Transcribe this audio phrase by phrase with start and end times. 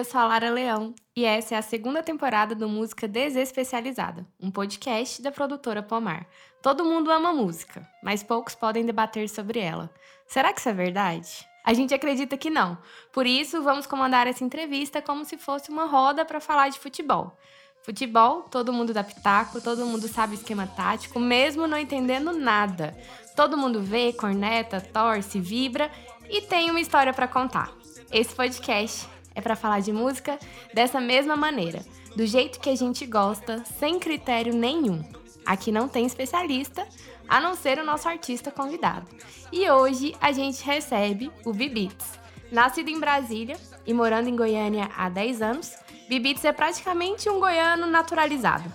[0.00, 4.50] eu sou a Lara Leão e essa é a segunda temporada do Música Desespecializada, um
[4.50, 6.26] podcast da produtora Pomar.
[6.62, 9.90] Todo mundo ama música, mas poucos podem debater sobre ela.
[10.26, 11.46] Será que isso é verdade?
[11.62, 12.78] A gente acredita que não.
[13.12, 17.36] Por isso, vamos comandar essa entrevista como se fosse uma roda para falar de futebol.
[17.82, 22.96] Futebol, todo mundo dá pitaco, todo mundo sabe esquema tático, mesmo não entendendo nada.
[23.36, 25.90] Todo mundo vê, corneta, torce, vibra
[26.26, 27.70] e tem uma história para contar.
[28.10, 30.38] Esse podcast é para falar de música
[30.72, 31.84] dessa mesma maneira,
[32.16, 35.02] do jeito que a gente gosta, sem critério nenhum.
[35.44, 36.86] Aqui não tem especialista,
[37.28, 39.06] a não ser o nosso artista convidado.
[39.52, 42.18] E hoje a gente recebe o Bibits.
[42.50, 43.56] Nascido em Brasília
[43.86, 45.74] e morando em Goiânia há 10 anos,
[46.08, 48.70] Bibits é praticamente um goiano naturalizado.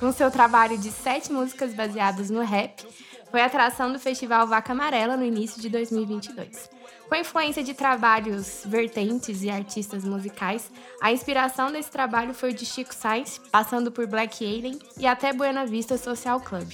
[0.00, 2.84] Com seu trabalho de sete músicas baseadas no rap,
[3.30, 6.68] foi atração do Festival Vaca Amarela no início de 2022.
[7.10, 10.70] Com a influência de trabalhos vertentes e artistas musicais,
[11.02, 15.66] a inspiração desse trabalho foi de Chico Sainz, passando por Black Alien e até Buena
[15.66, 16.70] Vista Social Club.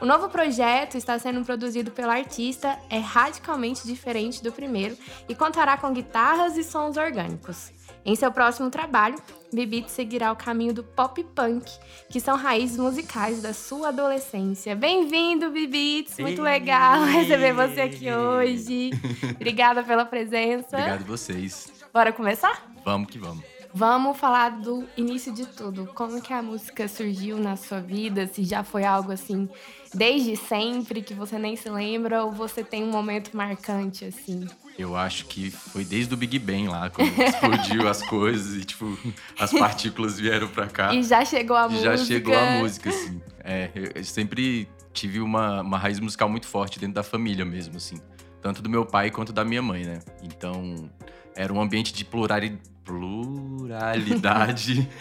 [0.00, 5.76] O novo projeto está sendo produzido pelo artista, é radicalmente diferente do primeiro e contará
[5.76, 7.70] com guitarras e sons orgânicos.
[8.04, 9.16] Em seu próximo trabalho,
[9.52, 11.70] Bibit seguirá o caminho do pop punk,
[12.08, 14.74] que são raízes musicais da sua adolescência.
[14.74, 16.18] Bem-vindo, Bibits!
[16.18, 18.90] Muito legal receber você aqui hoje.
[19.36, 20.76] Obrigada pela presença.
[20.76, 21.70] Obrigado vocês.
[21.92, 22.70] Bora começar?
[22.84, 23.44] Vamos que vamos.
[23.72, 25.88] Vamos falar do início de tudo.
[25.94, 28.26] Como que a música surgiu na sua vida?
[28.26, 29.48] Se já foi algo assim
[29.94, 34.48] desde sempre que você nem se lembra ou você tem um momento marcante assim?
[34.80, 38.98] Eu acho que foi desde o Big Bang lá, quando explodiu as coisas e, tipo,
[39.38, 40.94] as partículas vieram pra cá.
[40.94, 41.96] E já chegou a música.
[41.96, 43.20] Já chegou a música, assim.
[43.44, 48.00] É, eu sempre tive uma, uma raiz musical muito forte dentro da família mesmo, assim.
[48.40, 50.00] Tanto do meu pai quanto da minha mãe, né?
[50.22, 50.90] Então,
[51.36, 52.58] era um ambiente de pluralidade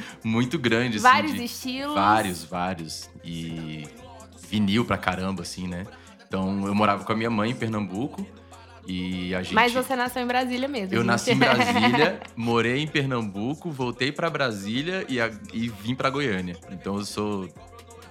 [0.24, 0.98] muito grande.
[0.98, 1.96] Assim, vários de, estilos.
[1.96, 3.10] Vários, vários.
[3.24, 3.88] E
[4.50, 5.86] vinil pra caramba, assim, né?
[6.28, 8.28] Então, eu morava com a minha mãe em Pernambuco.
[8.90, 9.54] E a gente...
[9.54, 10.96] Mas você nasceu em Brasília mesmo.
[10.96, 11.08] Eu gente.
[11.08, 16.58] nasci em Brasília, morei em Pernambuco, voltei para Brasília e, a, e vim para Goiânia.
[16.72, 17.48] Então eu sou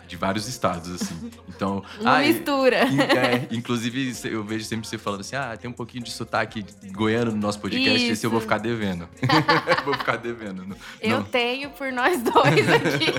[0.07, 1.31] de vários estados, assim.
[1.49, 1.85] Então.
[2.05, 2.77] Ah, mistura.
[2.79, 7.33] É, inclusive, eu vejo sempre você falando assim: ah, tem um pouquinho de sotaque goiano
[7.33, 8.13] no nosso podcast, Isso.
[8.13, 9.09] esse eu vou ficar devendo.
[9.85, 10.65] vou ficar devendo.
[10.65, 13.13] Não, Eu tenho por nós dois aqui.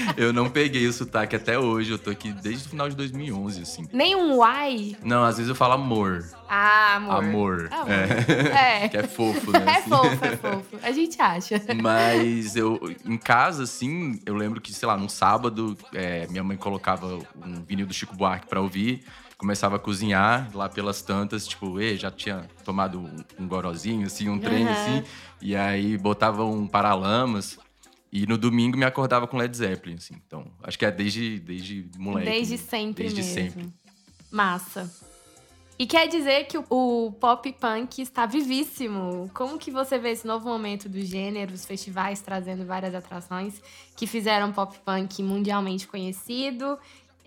[0.16, 3.62] eu não peguei o sotaque até hoje, eu tô aqui desde o final de 2011,
[3.62, 3.88] assim.
[3.92, 4.96] Nem um uai.
[5.02, 6.24] Não, às vezes eu falo amor.
[6.48, 7.14] Ah, amor.
[7.24, 7.68] Amor.
[7.72, 7.90] Amor.
[7.90, 8.66] É.
[8.86, 8.88] É.
[8.88, 9.64] que é fofo, né?
[9.66, 9.90] É assim.
[9.90, 10.78] fofo, é fofo.
[10.82, 11.60] A gente acha.
[11.80, 16.56] Mas eu, em casa, assim, eu lembro que, sei lá, num sábado, é, minha mãe
[16.56, 19.02] colocava um vinil do Chico Buarque pra ouvir,
[19.36, 24.28] começava a cozinhar lá pelas tantas, tipo, e já tinha tomado um, um gorozinho, assim,
[24.28, 24.72] um trem, Aham.
[24.72, 25.04] assim,
[25.42, 27.58] e aí botava um paralamas.
[28.12, 30.14] E no domingo me acordava com Led Zeppelin, assim.
[30.26, 32.30] Então, acho que é desde, desde moleque.
[32.30, 32.62] Desde né?
[32.62, 33.34] sempre Desde mesmo.
[33.34, 33.72] sempre.
[34.30, 34.90] Massa.
[35.78, 39.30] E quer dizer que o, o pop punk está vivíssimo.
[39.34, 43.60] Como que você vê esse novo momento do gênero, os festivais trazendo várias atrações
[43.94, 46.78] que fizeram pop punk mundialmente conhecido?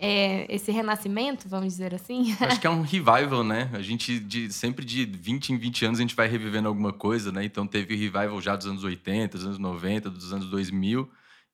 [0.02, 2.34] É, esse renascimento, vamos dizer assim?
[2.40, 3.68] Acho que é um revival, né?
[3.74, 7.30] A gente, de, sempre de 20 em 20 anos, a gente vai revivendo alguma coisa,
[7.30, 7.44] né?
[7.44, 11.06] Então teve o revival já dos anos 80, dos anos 90, dos anos 2000.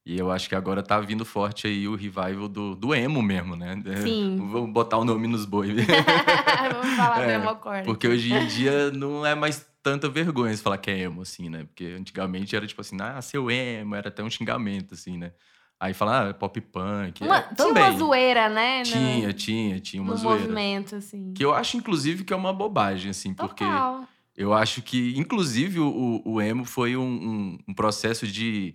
[0.06, 3.56] E eu acho que agora tá vindo forte aí o revival do, do emo mesmo,
[3.56, 3.82] né?
[4.00, 4.36] Sim.
[4.52, 5.74] Vamos botar o nome nos boi.
[6.72, 7.84] vamos falar É, mesmo acordo.
[7.86, 11.50] Porque hoje em dia não é mais tanta vergonha você falar que é emo, assim,
[11.50, 11.64] né?
[11.64, 15.32] Porque antigamente era tipo assim, ah, seu emo, era até um xingamento, assim, né?
[15.78, 17.22] Aí fala, ah, pop punk.
[17.22, 17.82] Uma- é, tinha também.
[17.90, 18.82] uma zoeira, né?
[18.82, 20.40] Tinha, tinha, tinha uma no zoeira.
[20.40, 21.32] movimento, assim.
[21.34, 24.04] Que eu acho, inclusive, que é uma bobagem, assim, porque Total.
[24.34, 28.74] eu acho que, inclusive, o, o emo foi um, um- um processo de,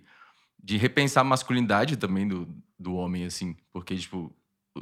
[0.62, 2.46] de repensar a masculinidade também do,
[2.78, 3.56] do homem, assim.
[3.72, 4.32] Porque, tipo,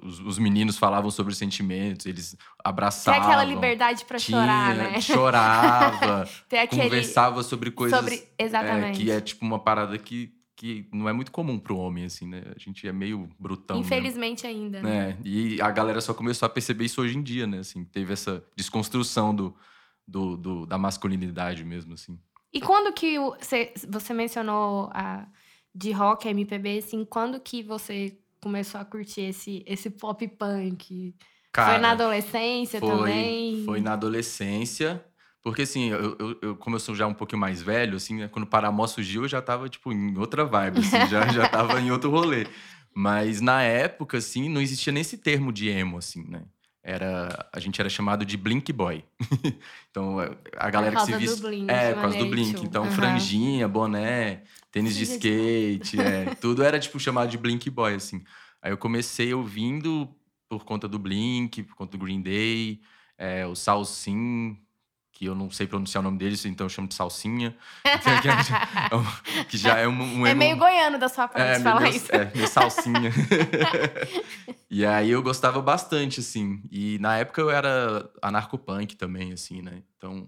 [0.02, 3.22] os, os meninos falavam sobre sentimentos, eles abraçavam.
[3.22, 5.00] aquela liberdade pra tinha, chorar, né?
[5.00, 6.82] Chorava, aquele.
[6.82, 7.98] conversava sobre coisas.
[7.98, 8.16] Sobre.
[8.38, 8.98] é, Exatamente.
[9.02, 10.30] que é, tipo, uma parada que,
[10.60, 12.42] que não é muito comum pro homem, assim, né?
[12.54, 13.80] A gente é meio brutão.
[13.80, 14.82] Infelizmente ainda.
[14.82, 15.08] né?
[15.08, 17.60] É, e a galera só começou a perceber isso hoje em dia, né?
[17.60, 19.56] Assim, teve essa desconstrução do,
[20.06, 22.18] do, do- da masculinidade mesmo, assim.
[22.52, 25.26] E quando que o- você, você mencionou a,
[25.74, 31.14] de rock, a MPB, assim, quando que você começou a curtir esse, esse pop punk?
[31.52, 33.64] Cara, foi na adolescência foi, também?
[33.64, 35.02] Foi na adolescência.
[35.42, 38.28] Porque, assim, eu, eu, eu- como eu sou já um pouquinho mais velho, assim, né,
[38.28, 41.80] quando o Paramó surgiu, eu já tava, tipo, em outra vibe, assim, já, já tava
[41.80, 42.46] em outro rolê.
[42.94, 46.42] Mas na época, assim, não existia nem esse termo de emo, assim, né?
[46.82, 49.04] era a gente era chamado de Blink Boy.
[49.90, 50.16] então
[50.56, 52.90] a galera que se viste Blink, é por causa do Blink, então uhum.
[52.90, 54.42] franjinha, boné,
[54.72, 58.24] tênis de skate, é, tudo era tipo chamado de Blink Boy assim.
[58.62, 60.08] Aí eu comecei ouvindo
[60.48, 62.80] por conta do Blink, por conta do Green Day,
[63.16, 64.56] é, o Salsin,
[65.20, 67.54] que eu não sei pronunciar o nome deles, então eu chamo de Salsinha.
[69.50, 72.10] que já é um, um É meio goiano da sua parte é, falar meu, isso.
[72.10, 73.12] É, meio Salsinha.
[74.70, 76.62] e aí eu gostava bastante, assim.
[76.70, 79.82] E na época eu era anarcopunk também, assim, né?
[79.94, 80.26] Então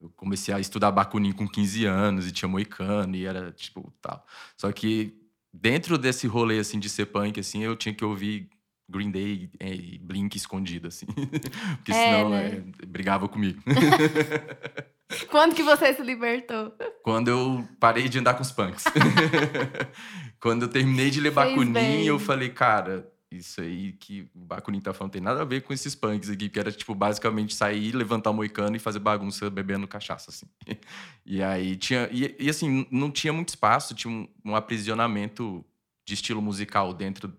[0.00, 4.24] eu comecei a estudar Bakunin com 15 anos e tinha moicano e era tipo tal.
[4.56, 5.12] Só que
[5.52, 8.48] dentro desse rolê, assim, de ser punk, assim, eu tinha que ouvir
[8.90, 11.06] Green Day e Blink escondido, assim.
[11.76, 12.62] Porque é, senão né?
[12.82, 13.62] é, brigava comigo.
[15.30, 16.72] Quando que você se libertou?
[17.02, 18.84] Quando eu parei de andar com os punks.
[20.40, 22.06] Quando eu terminei de ler Fez Bakunin, bem.
[22.06, 25.72] eu falei, cara, isso aí que o Bakunin tá falando tem nada a ver com
[25.72, 29.86] esses punks aqui, que era, tipo, basicamente sair, levantar o moicano e fazer bagunça bebendo
[29.86, 30.46] cachaça, assim.
[31.26, 32.08] E aí tinha...
[32.12, 35.64] E, e assim, não tinha muito espaço, tinha um, um aprisionamento
[36.06, 37.32] de estilo musical dentro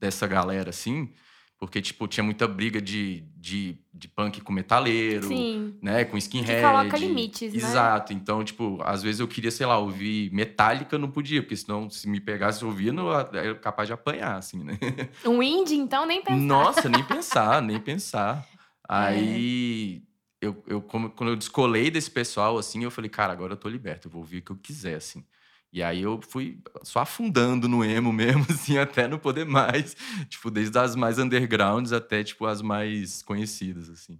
[0.00, 1.12] dessa galera, assim,
[1.60, 5.76] porque, tipo, tinha muita briga de, de, de punk com metaleiro, Sim.
[5.82, 6.06] né?
[6.06, 6.54] Com skinhead.
[6.54, 7.58] Que coloca limites, né?
[7.58, 8.14] Exato.
[8.14, 12.08] Então, tipo, às vezes eu queria, sei lá, ouvir Metallica, não podia, porque senão, se
[12.08, 14.78] me pegasse ouvindo, eu era capaz de apanhar, assim, né?
[15.26, 16.40] Um indie, então, nem pensar.
[16.40, 18.48] Nossa, nem pensar, nem pensar.
[18.48, 18.58] É.
[18.88, 20.02] Aí,
[20.40, 20.46] é.
[20.46, 24.08] eu, eu, quando eu descolei desse pessoal, assim, eu falei, cara, agora eu tô liberto,
[24.08, 25.22] eu vou ouvir o que eu quiser, assim.
[25.72, 29.96] E aí eu fui só afundando no emo mesmo, assim, até não poder mais.
[30.28, 34.18] Tipo, desde as mais undergrounds até, tipo, as mais conhecidas, assim.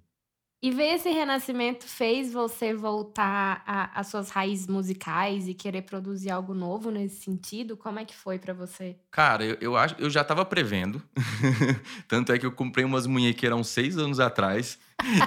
[0.62, 3.62] E ver esse renascimento fez você voltar
[3.94, 7.78] às suas raízes musicais e querer produzir algo novo nesse sentido?
[7.78, 8.94] Como é que foi para você?
[9.10, 11.02] Cara, eu, eu, acho, eu já tava prevendo.
[12.06, 14.78] Tanto é que eu comprei umas munhequeiras uns seis anos atrás.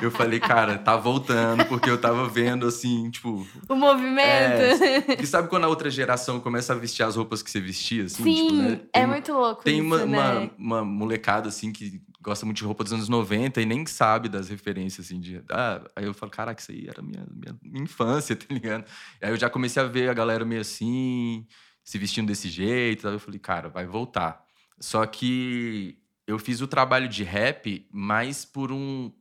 [0.01, 3.47] Eu falei, cara, tá voltando, porque eu tava vendo assim, tipo.
[3.67, 4.83] O movimento.
[4.83, 8.05] É, e sabe quando a outra geração começa a vestir as roupas que você vestia?
[8.05, 8.79] Assim, Sim, tipo, né?
[8.93, 9.63] é muito louco.
[9.63, 10.51] Tem isso, uma, né?
[10.57, 14.29] uma, uma molecada, assim, que gosta muito de roupa dos anos 90 e nem sabe
[14.29, 15.43] das referências, assim, de...
[15.49, 18.85] Ah, aí eu falo, caraca, isso aí era minha, minha, minha infância, tá ligado?
[19.21, 21.45] Aí eu já comecei a ver a galera meio assim,
[21.83, 24.41] se vestindo desse jeito, aí eu falei, cara, vai voltar.
[24.79, 29.11] Só que eu fiz o trabalho de rap mais por um...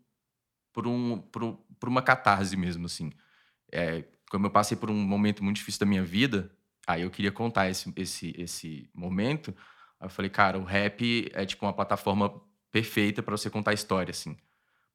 [0.72, 3.12] por, um, por, por uma catarse mesmo, assim.
[3.70, 6.50] É, como eu passei por um momento muito difícil da minha vida,
[6.86, 9.54] aí eu queria contar esse, esse, esse momento...
[10.00, 12.42] Aí eu falei, cara, o rap é tipo uma plataforma
[12.72, 14.36] perfeita para você contar história, assim.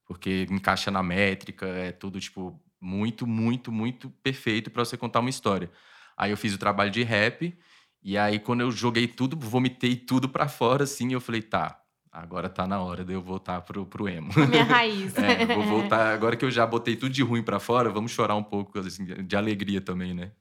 [0.06, 5.30] Porque encaixa na métrica, é tudo, tipo, muito, muito, muito perfeito para você contar uma
[5.30, 5.72] história.
[6.18, 7.58] Aí eu fiz o trabalho de rap,
[8.04, 11.82] e aí quando eu joguei tudo, vomitei tudo para fora, assim, eu falei, tá,
[12.22, 14.32] agora tá na hora de eu voltar pro, pro emo.
[14.36, 15.16] A minha raiz.
[15.18, 18.36] é, vou voltar, agora que eu já botei tudo de ruim para fora, vamos chorar
[18.36, 20.32] um pouco, assim, de alegria também, né?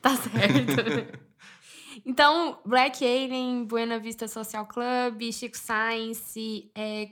[0.00, 1.32] tá certo.
[2.04, 7.10] Então, Black Alien, Buena Vista Social Club, Chico Science, é,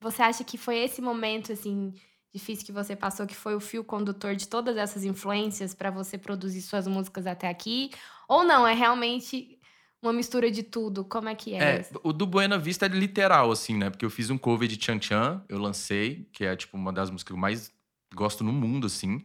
[0.00, 1.94] você acha que foi esse momento, assim,
[2.32, 6.16] difícil que você passou, que foi o fio condutor de todas essas influências para você
[6.16, 7.90] produzir suas músicas até aqui?
[8.28, 9.59] Ou não, é realmente
[10.02, 11.04] uma mistura de tudo?
[11.04, 11.58] Como é que é?
[11.58, 13.90] É, o do Buena Vista é literal, assim, né?
[13.90, 17.10] Porque eu fiz um cover de Chan Chan, eu lancei, que é, tipo, uma das
[17.10, 17.72] músicas que eu mais
[18.14, 19.24] gosto no mundo, assim.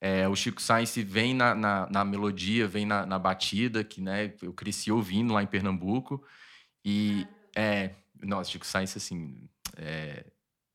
[0.00, 4.34] É, o Chico Sainz vem na, na, na melodia, vem na, na, batida, que né,
[4.42, 6.22] eu cresci ouvindo lá em Pernambuco.
[6.84, 7.90] E é.
[8.22, 9.48] Nossa, Chico Sainz, assim.
[9.76, 10.24] É,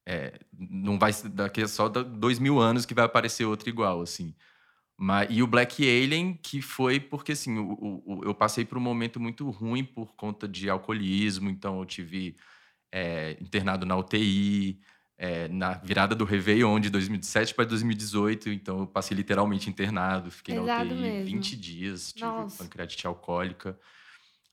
[0.05, 4.33] é, não vai daqui a só dois mil anos que vai aparecer outro igual, assim.
[5.01, 8.81] Mas, e o Black Alien, que foi porque, assim, o, o, eu passei por um
[8.81, 12.35] momento muito ruim por conta de alcoolismo, então eu tive
[12.91, 14.77] é, internado na UTI,
[15.17, 18.49] é, na virada do Réveillon de 2017 para 2018.
[18.49, 21.25] Então, eu passei literalmente internado, fiquei Pesado na UTI mesmo.
[21.27, 22.61] 20 dias, tive Nossa.
[22.61, 23.79] pancreatite alcoólica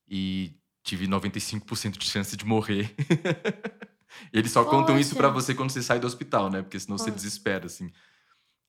[0.09, 2.95] e tive 95% de chance de morrer.
[4.33, 4.77] Eles só Poxa.
[4.77, 6.63] contam isso para você quando você sai do hospital, né?
[6.63, 7.11] Porque senão Poxa.
[7.11, 7.91] você desespera, assim.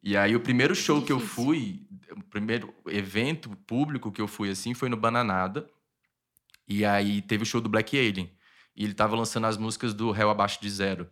[0.07, 1.85] E aí, o primeiro show que eu fui,
[2.15, 5.69] o primeiro evento público que eu fui, assim, foi no Bananada.
[6.65, 8.31] E aí, teve o show do Black Alien.
[8.73, 11.09] E ele tava lançando as músicas do Réu Abaixo de Zero.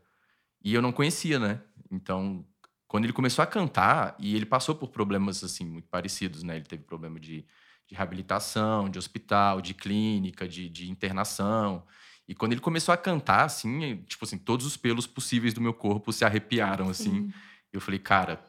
[0.63, 1.59] E eu não conhecia, né?
[1.91, 2.45] Então,
[2.87, 6.55] quando ele começou a cantar, e ele passou por problemas assim muito parecidos, né?
[6.55, 7.45] Ele teve problema de,
[7.85, 11.83] de reabilitação, de hospital, de clínica, de, de internação.
[12.29, 15.73] E quando ele começou a cantar, assim, tipo assim, todos os pelos possíveis do meu
[15.73, 17.25] corpo se arrepiaram, assim.
[17.25, 17.33] Sim.
[17.73, 18.41] Eu falei, cara,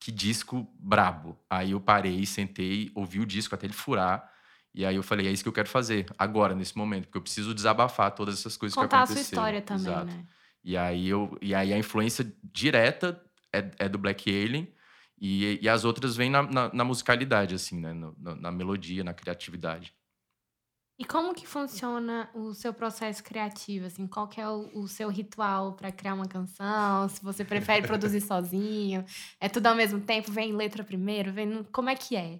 [0.00, 1.38] que disco brabo.
[1.48, 4.28] Aí eu parei, sentei, ouvi o disco até ele furar.
[4.74, 7.22] E aí eu falei, é isso que eu quero fazer, agora, nesse momento, porque eu
[7.22, 9.42] preciso desabafar todas essas coisas Contar que aconteceram.
[9.42, 10.06] Contar a sua história também, Exato.
[10.06, 10.26] né?
[10.62, 13.20] E aí, eu, e aí a influência direta
[13.52, 14.72] é, é do Black Alien
[15.20, 17.92] e, e as outras vêm na, na, na musicalidade, assim, né?
[17.92, 19.92] No, na, na melodia, na criatividade.
[21.00, 23.86] E como que funciona o seu processo criativo?
[23.86, 27.08] Assim, qual que é o, o seu ritual para criar uma canção?
[27.08, 29.02] Se você prefere produzir sozinho?
[29.40, 30.30] É tudo ao mesmo tempo?
[30.30, 31.32] Vem letra primeiro?
[31.32, 31.64] Vem...
[31.72, 32.38] Como é que é?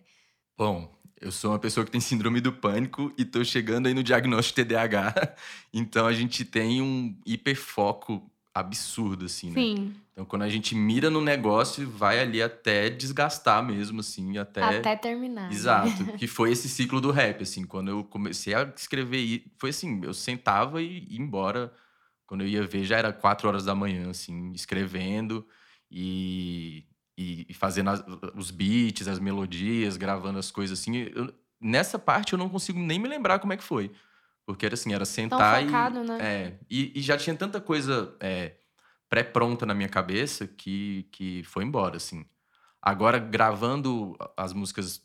[0.58, 4.02] Bom, eu sou uma pessoa que tem síndrome do pânico e tô chegando aí no
[4.02, 5.14] diagnóstico TDAH.
[5.72, 9.54] Então a gente tem um hiperfoco absurdo, assim, né?
[9.62, 9.94] Sim.
[10.12, 14.62] Então, quando a gente mira no negócio, vai ali até desgastar mesmo, assim, até...
[14.78, 15.48] Até terminar.
[15.48, 15.54] né?
[15.54, 16.04] Exato.
[16.18, 17.64] que foi esse ciclo do rap, assim.
[17.64, 21.72] Quando eu comecei a escrever, foi assim, eu sentava e ia embora.
[22.26, 25.46] Quando eu ia ver, já era quatro horas da manhã, assim, escrevendo
[25.90, 26.84] e,
[27.16, 28.04] e, e fazendo as-
[28.36, 30.96] os beats, as melodias, gravando as coisas, assim.
[31.14, 33.90] Eu- nessa parte, eu não consigo nem me lembrar como é que foi.
[34.52, 35.66] Porque era assim, era sentar e...
[35.66, 36.18] focado, né?
[36.20, 38.56] É, e, e já tinha tanta coisa é,
[39.08, 42.24] pré-pronta na minha cabeça que, que foi embora, assim.
[42.82, 45.02] Agora, gravando as músicas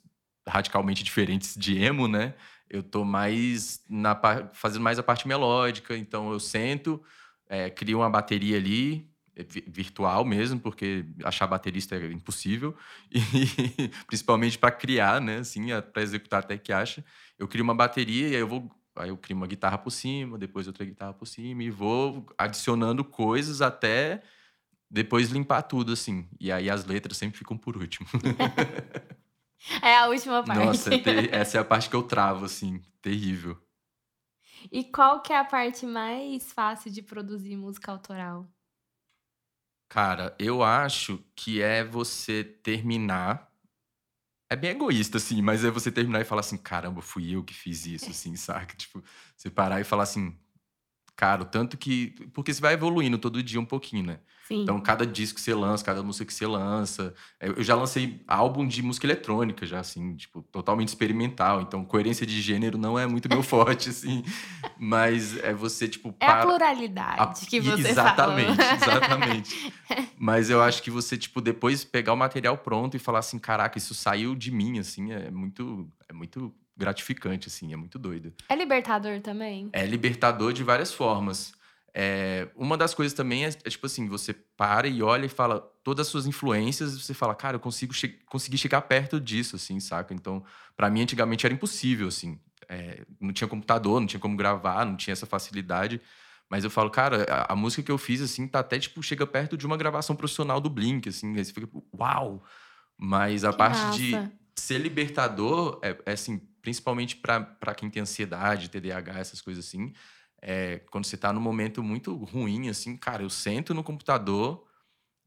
[0.47, 2.33] radicalmente diferentes de emo, né?
[2.69, 4.19] Eu tô mais na
[4.53, 7.01] fazendo mais a parte melódica, então eu sento,
[7.47, 12.75] é, crio uma bateria ali, é, vi- virtual mesmo, porque achar baterista é impossível,
[13.11, 15.37] e principalmente para criar, né?
[15.37, 17.03] Assim, para executar até que acha.
[17.37, 20.37] Eu crio uma bateria e aí eu vou Aí eu crio uma guitarra por cima,
[20.37, 24.21] depois outra guitarra por cima e vou adicionando coisas até
[24.89, 26.27] depois limpar tudo, assim.
[26.39, 28.07] E aí as letras sempre ficam por último.
[29.81, 30.63] É a última parte.
[30.63, 33.57] Nossa, é essa é a parte que eu travo, assim, terrível.
[34.71, 38.47] E qual que é a parte mais fácil de produzir música autoral?
[39.89, 43.51] Cara, eu acho que é você terminar.
[44.49, 47.53] É bem egoísta, assim, mas é você terminar e falar assim: caramba, fui eu que
[47.53, 48.75] fiz isso, assim, saca?
[48.75, 49.03] Tipo,
[49.35, 50.37] você parar e falar assim,
[51.15, 52.11] cara, tanto que.
[52.33, 54.21] Porque você vai evoluindo todo dia um pouquinho, né?
[54.47, 54.61] Sim.
[54.61, 57.13] Então, cada disco que você lança, cada música que você lança.
[57.39, 61.61] é, Eu já lancei álbum de música eletrônica, já, assim, tipo, totalmente experimental.
[61.61, 64.23] Então, coerência de gênero não é muito meu forte, assim.
[64.77, 68.73] Mas é você, tipo, é a para- pluralidade a- que você exatamente, falou.
[68.75, 69.73] exatamente.
[70.17, 73.77] Mas eu acho que você, tipo, depois pegar o material pronto e falar assim, caraca,
[73.77, 78.33] isso saiu de mim, assim, é muito, é muito gratificante, assim, é muito doido.
[78.49, 79.69] É libertador também?
[79.73, 81.53] É libertador de várias formas.
[81.97, 85.61] É, uma das coisas também é, é, tipo assim, você para e olha e fala
[85.81, 89.55] todas as suas influências, e você fala, cara, eu consigo che conseguir chegar perto disso,
[89.55, 90.13] assim, saca?
[90.13, 90.43] Então,
[90.75, 92.37] pra mim, antigamente era impossível, assim.
[92.67, 96.01] É, não tinha computador, não tinha como gravar, não tinha essa facilidade.
[96.49, 99.25] Mas eu falo, cara, a, a música que eu fiz, assim, tá até, tipo, chega
[99.25, 101.37] perto de uma gravação profissional do Blink, assim.
[101.37, 102.43] Aí você fica, uau!
[102.97, 104.31] Mas a Que parte de massa.
[104.53, 109.93] ser libertador, é, é assim, principalmente pra quem tem ansiedade, TDAH, essas coisas assim,
[110.41, 114.65] é, quando você tá num momento muito ruim, assim, cara, eu sento no computador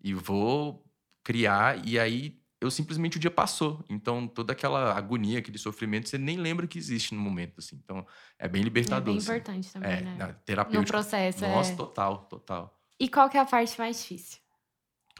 [0.02, 0.84] e vou
[1.24, 3.84] criar, e aí eu simplesmente o dia passou.
[3.88, 7.76] Então, toda aquela agonia, aquele sofrimento, você nem lembra que existe no momento, assim.
[7.84, 8.04] Então,
[8.38, 9.04] é bem É libertador.
[9.04, 9.24] bem assim.
[9.30, 10.16] importante também, É, né?
[10.16, 11.76] na- No processo, Nossa, é.
[11.76, 12.80] total, total.
[12.98, 14.38] E qual que é a parte mais difícil?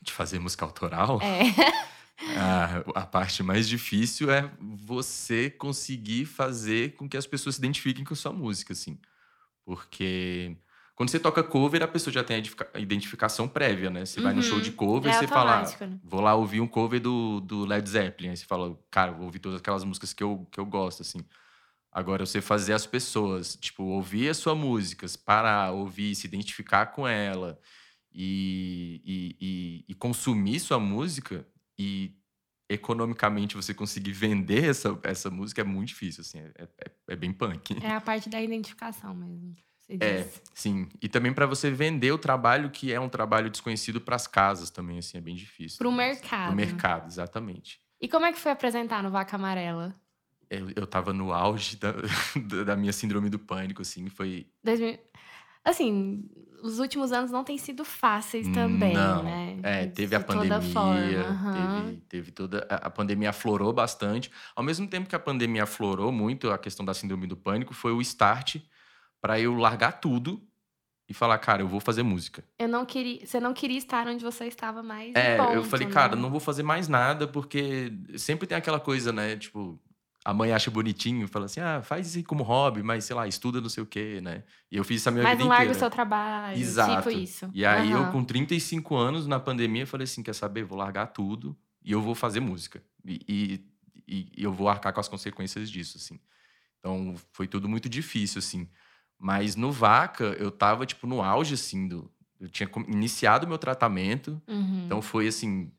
[0.03, 1.43] De fazer música autoral, É.
[2.37, 8.05] a, a parte mais difícil é você conseguir fazer com que as pessoas se identifiquem
[8.05, 8.99] com a sua música, assim.
[9.69, 10.57] Porque
[10.95, 14.07] quando você toca cover, a pessoa já tem a a identificação prévia, né?
[14.07, 14.63] Você vai no show Uhum.
[14.63, 16.01] de cover, É você fala, automático, né?
[16.03, 18.31] vou lá ouvir um cover do, do Led Zeppelin.
[18.31, 21.21] Aí você fala, cara, vou ouvir todas aquelas músicas que eu, que eu gosto, assim.
[21.93, 27.09] Agora, você fazer as pessoas, tipo, ouvir as suas músicas, parar, ouvir, se identificar com
[27.09, 27.59] ela
[28.13, 31.47] e, e, e, e consumir sua música
[31.79, 32.15] e
[32.69, 37.33] economicamente você conseguir vender essa, essa música é muito difícil, assim, é, é, é bem
[37.33, 37.77] punk.
[37.83, 39.55] É a parte da identificação mesmo.
[40.01, 40.87] É, sim.
[41.01, 44.69] E também para você vender o trabalho que é um trabalho desconhecido para as casas
[44.69, 45.79] também, assim, é bem difícil.
[45.79, 46.47] Pro também, mercado.
[46.49, 47.81] Pro mercado, exatamente.
[48.01, 49.95] E como é que foi apresentar no Vaca Amarela?
[50.51, 54.99] Eu, eu tava no auge da, da da minha síndrome do pânico, assim, foi 2000...
[55.69, 56.25] Assim,
[56.63, 59.23] os últimos anos não têm sido fáceis também, Não.
[59.23, 59.59] né?
[59.63, 61.53] É, teve a pandemia, aham.
[61.53, 62.67] teve, teve toda.
[62.71, 64.31] A pandemia aflorou bastante.
[64.55, 67.93] Ao mesmo tempo que a pandemia aflorou muito a questão da síndrome do pânico, foi
[67.93, 68.57] o start
[69.21, 70.43] para eu largar tudo
[71.09, 72.45] e falar, cara, eu vou fazer música.
[72.59, 75.15] Eu não queria, você não queria estar onde você estava mais.
[75.15, 75.93] É, eu ponto, falei, né?
[75.93, 79.37] cara, não vou fazer mais nada, porque sempre tem aquela coisa, né?
[79.37, 79.81] Tipo,
[80.31, 83.63] a mãe acha bonitinho, fala assim, ah, faz isso como hobby, mas sei lá, estuda
[83.63, 84.45] não sei o quê, né?
[84.71, 85.79] E eu fiz isso a minha Mas vida não larga o inteira.
[85.79, 86.59] seu trabalho.
[86.61, 87.09] Exato.
[87.09, 87.51] Tipo isso.
[87.55, 88.13] E aí eu, Aham.
[88.13, 90.65] com 35 anos, na pandemia, falei assim: quer saber?
[90.65, 92.83] Vou largar tudo e eu vou fazer música.
[93.07, 93.65] E, e,
[94.07, 96.21] e- eu vou arcar com as consequências disso, assim.
[96.79, 98.69] Então foi tudo muito difícil, assim.
[99.19, 103.57] Mas no Vaca, eu tava, tipo, no auge, assim, do, Eu tinha iniciado o meu
[103.59, 104.83] tratamento, Uhum.
[104.85, 105.73] então foi assim,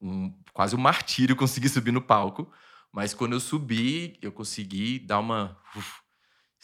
[0.00, 2.48] um, quase um martírio conseguir subir no palco.
[2.92, 5.56] Mas quando eu subi, eu consegui dar uma.
[5.76, 6.00] uf,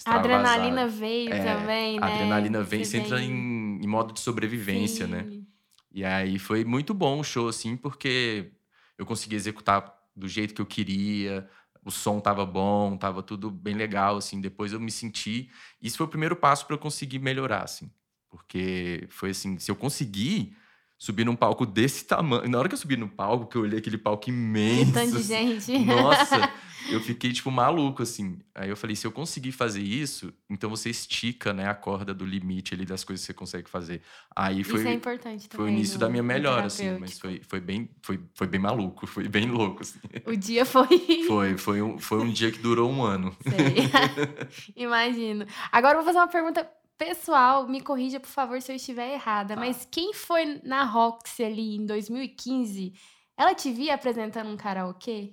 [0.06, 2.04] a adrenalina veio É, também, né?
[2.04, 5.26] A adrenalina vem, Você você entra em, em modo de sobrevivência, né?
[5.30, 5.46] Sim.
[5.92, 8.52] E aí foi muito bom o show, assim, porque
[8.98, 11.48] eu consegui executar do jeito que eu queria,
[11.84, 14.40] o som tava bom, tava tudo bem legal, assim.
[14.40, 15.50] Depois eu me senti.
[15.80, 17.90] Isso foi o primeiro passo para eu conseguir melhorar, assim.
[18.28, 20.56] Porque foi assim, se eu conseguir
[21.04, 22.48] subir num palco desse tamanho.
[22.48, 24.92] Na hora que eu subi no palco, que eu olhei aquele palco Um imenso.
[24.94, 25.84] tanto de assim, gente.
[25.84, 26.50] Nossa,
[26.90, 28.38] eu fiquei, tipo, maluco, assim.
[28.54, 32.24] Aí eu falei, se eu conseguir fazer isso, então você estica, né, a corda do
[32.24, 34.00] limite ali das coisas que você consegue fazer.
[34.34, 35.66] Aí foi, Isso é importante também.
[35.66, 36.96] foi o início da minha melhora, assim.
[36.98, 39.98] Mas foi, foi, bem, foi, foi bem maluco, foi bem louco, assim.
[40.24, 40.88] O dia foi.
[41.28, 43.36] Foi, foi, um, foi um dia que durou um ano.
[43.42, 44.72] Sei.
[44.76, 45.44] Imagino.
[45.70, 46.66] Agora eu vou fazer uma pergunta
[46.98, 47.66] pessoal.
[47.68, 49.54] Me corrija, por favor, se eu estiver errada.
[49.54, 49.60] Tá.
[49.60, 52.92] Mas quem foi na Roxy ali em 2015?
[53.36, 55.32] Ela te via apresentando um karaokê?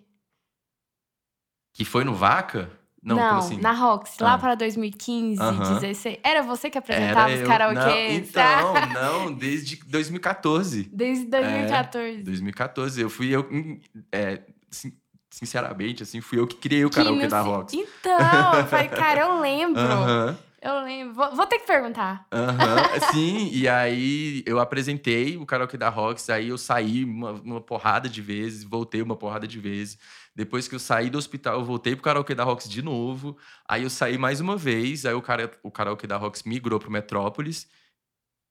[1.74, 2.70] Que foi no Vaca?
[3.04, 3.58] Não, como assim?
[3.60, 4.38] na Roxy, lá Ah.
[4.38, 5.80] para 2015, Aham.
[5.80, 6.20] 16.
[6.24, 7.48] Era você que apresentava os eu.
[7.48, 8.32] karaokês?
[8.32, 8.94] Não, então,
[9.26, 10.84] não, desde 2014.
[10.84, 12.22] Desde 2014.
[12.22, 13.02] 2014.
[13.02, 13.42] Eu fui eu.
[13.52, 13.80] hum,
[14.12, 14.96] é, sin-
[15.32, 17.74] sinceramente, assim, fui eu que criei o Que karaokê não da Rox.
[17.74, 19.82] Então, eu falei, cara, eu lembro.
[19.82, 21.16] Aham, Eu lembro.
[21.16, 22.28] Vou, vou ter que perguntar.
[22.32, 23.00] aham.
[23.12, 28.08] Sim, e aí eu apresentei o karaokê da Rox, aí eu saí uma, uma porrada
[28.08, 29.98] de vezes, voltei uma porrada de vezes.
[30.36, 33.38] Depois que eu saí do hospital, eu voltei pro karaokê da Rox de novo.
[33.68, 36.92] Aí eu saí mais uma vez, aí o, cara, o karaokê da Rox migrou pro
[36.92, 37.68] Metrópolis.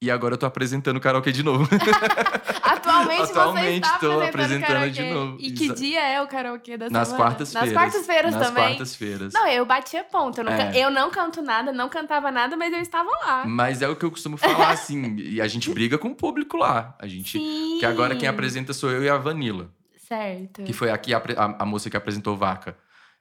[0.02, 1.68] E agora eu tô apresentando o karaokê de novo.
[2.64, 5.36] Atualmente, você Atualmente, está tô apresentando, apresentando de novo.
[5.38, 7.24] E que Exa- dia é o karaokê da Nas semana?
[7.26, 7.72] quartas-feiras.
[7.72, 8.64] Nas quartas-feiras Nas também.
[8.64, 9.32] quartas-feiras.
[9.34, 10.40] Não, eu batia ponto.
[10.40, 10.78] Eu, nunca- É.
[10.86, 13.44] eu não canto nada, não cantava nada, mas eu estava lá.
[13.46, 15.16] Mas é o que eu costumo falar, assim.
[15.18, 16.96] e a gente briga com o público lá.
[16.98, 17.32] A gente.
[17.38, 17.76] Sim.
[17.78, 19.68] Que agora quem apresenta sou eu e a Vanilla,
[20.08, 20.62] Certo.
[20.62, 22.74] que foi aqui a, a, a moça que apresentou Vaca.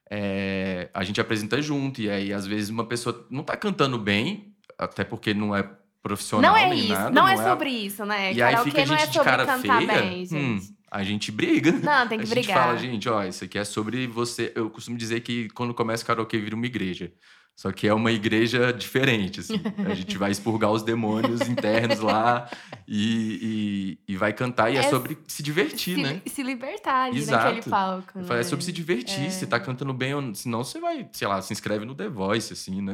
[0.09, 4.55] É, a gente apresenta junto, e aí às vezes uma pessoa não tá cantando bem,
[4.77, 5.69] até porque não é
[6.01, 6.93] profissional Não é isso.
[6.93, 7.09] nada.
[7.12, 8.33] não, é a- sobre isso, né?
[8.33, 10.01] E aí fica a não gente é de sobre cara cantar feia.
[10.01, 10.73] bem, hum, gente.
[10.91, 11.71] a gente briga.
[11.71, 12.57] Não, tem que a gente brigar.
[12.57, 14.51] fala, gente, ó, isso aqui é sobre você.
[14.55, 17.12] Eu costumo dizer que quando começa o karaokê vira uma igreja.
[17.60, 19.62] Só que é uma igreja diferente, assim.
[19.86, 22.50] A gente vai expurgar os demônios internos lá
[22.88, 24.72] e, e, e vai cantar.
[24.74, 26.22] E é, É sobre se divertir, se, né?
[26.26, 27.43] se libertar ali Exato.
[27.56, 28.17] naquele palco.
[28.17, 28.43] É né?
[28.43, 29.26] sobre se divertir.
[29.26, 29.30] É.
[29.30, 32.54] Você tá cantando bem, ou- senão você vai, sei lá, se inscreve no The Voice,
[32.54, 32.93] assim, né?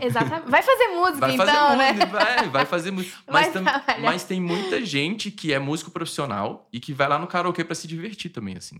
[0.00, 0.50] Exatamente.
[0.52, 1.92] Vai fazer música, Vai então, fazer né?
[1.92, 3.16] música, vai, vai fazer música.
[3.28, 3.64] Mas, tam-
[4.02, 7.74] mas tem muita gente que é músico profissional e que vai lá no karaokê pra
[7.74, 8.76] se divertir também, assim.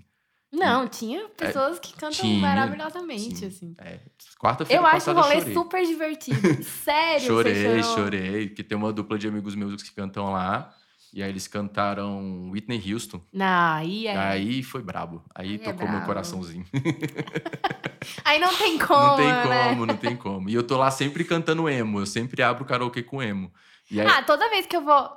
[0.52, 3.46] Não, tinha pessoas que cantam tinha, maravilhosamente, sim.
[3.46, 3.74] assim.
[3.78, 3.98] É,
[4.38, 5.54] quarta-feira Eu acho o rolê chorei.
[5.54, 6.62] super divertido.
[6.64, 8.46] Sério, Chorei, chorei.
[8.48, 10.72] Porque tem uma dupla de amigos meus que cantam lá.
[11.12, 13.20] E aí eles cantaram Whitney Houston.
[13.32, 14.16] Não, aí é.
[14.16, 15.24] Aí foi brabo.
[15.34, 16.06] Aí, Aí é tocou meu brabo.
[16.06, 16.66] coraçãozinho.
[18.24, 19.68] Aí não tem como, não tem né?
[19.68, 20.48] como, não tem como.
[20.48, 22.00] E eu tô lá sempre cantando emo.
[22.00, 23.52] Eu sempre abro o karaokê com emo.
[23.90, 25.10] Aí, Ah, toda vez que eu vou,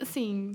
[0.00, 0.52] assim,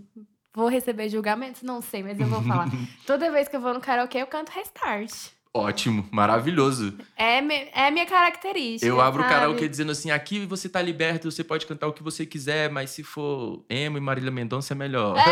[0.59, 2.67] vou receber julgamentos, não sei, mas eu vou falar.
[3.07, 5.11] toda vez que eu vou no karaokê, eu canto Restart.
[5.51, 6.95] ótimo, maravilhoso.
[7.17, 8.85] É, me- é minha característica.
[8.85, 9.33] Eu abro o sabe?
[9.35, 12.91] karaokê dizendo assim: aqui você tá liberto, você pode cantar o que você quiser, mas
[12.91, 15.15] se for emo e Marília Mendonça é melhor.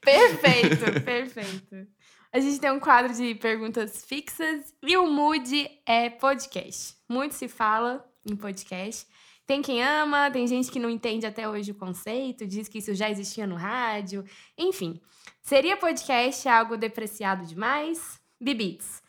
[0.00, 1.86] Perfeito, perfeito.
[2.32, 6.94] A gente tem um quadro de perguntas fixas e o Mood é podcast.
[7.08, 9.06] Muito se fala em podcast.
[9.46, 12.94] Tem quem ama, tem gente que não entende até hoje o conceito, diz que isso
[12.94, 14.24] já existia no rádio.
[14.56, 15.00] Enfim,
[15.42, 18.20] seria podcast algo depreciado demais?
[18.40, 19.02] Bibits,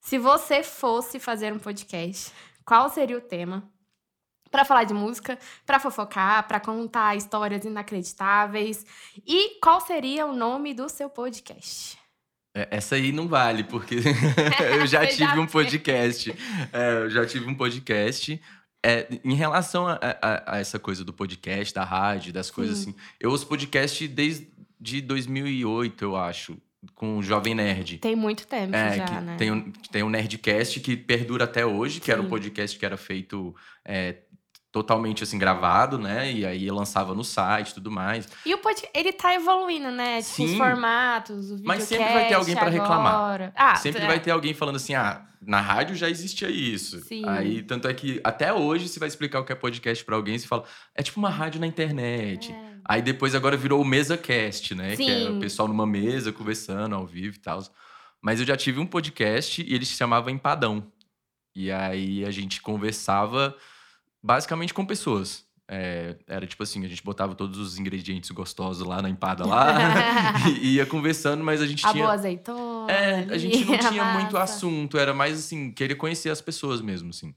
[0.00, 2.32] se você fosse fazer um podcast,
[2.64, 3.70] qual seria o tema?
[4.50, 8.84] Pra falar de música, pra fofocar, pra contar histórias inacreditáveis.
[9.26, 11.98] E qual seria o nome do seu podcast?
[12.54, 13.96] É, Essa aí não vale, porque
[14.78, 16.34] eu já tive um podcast.
[16.72, 18.40] É, eu já tive um podcast.
[18.86, 22.90] É, em relação a, a- a essa coisa do podcast, da rádio, das coisas Sim.
[22.90, 24.46] assim, eu ouço podcast desde
[25.00, 26.56] 2008, eu acho,
[26.94, 27.96] com o Jovem Nerd.
[27.98, 29.36] Tem muito tempo É, já, né?
[29.38, 32.30] tem, um, tem um Nerdcast que perdura até hoje, que era um Sim.
[32.30, 34.16] podcast que era feito é,
[34.74, 36.32] totalmente assim, gravado, né?
[36.32, 38.28] E aí lançava no site e tudo mais.
[38.44, 40.20] E o podcast, ele tá evoluindo, né?
[40.20, 40.58] Tipo, os Sim.
[40.58, 43.52] formatos, o Mas sempre vai ter alguém pra videocast reclamar.
[43.54, 44.06] Ah, Sempre é.
[44.08, 47.00] vai ter alguém falando assim, ah, na rádio já existia isso.
[47.04, 47.22] Sim.
[47.24, 50.36] Aí, tanto é que até hoje, você vai explicar o que é podcast pra alguém,
[50.36, 52.50] você fala, é tipo uma rádio na internet.
[52.50, 52.74] É.
[52.84, 54.96] Aí depois agora virou o MesaCast, né?
[54.96, 55.36] Que é Sim.
[55.36, 57.62] o pessoal numa mesa conversando ao vivo e tal.
[58.20, 60.84] Mas eu já tive um podcast e ele se chamava Empadão.
[61.54, 63.56] E aí a gente conversava
[64.24, 65.44] basicamente com pessoas.
[65.66, 69.74] É, era tipo assim, a gente botava todos os ingredientes gostosos lá na empada lá
[70.60, 72.04] e ia conversando, mas a gente A tinha.
[72.04, 72.90] boa azeitona.
[72.92, 74.54] É, a gente não tinha muito massa.
[74.54, 77.34] assunto, era mais assim, querer conhecer as pessoas mesmo, assim.